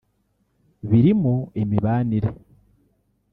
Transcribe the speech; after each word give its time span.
birimo 0.89 1.35
imibanire 1.61 2.29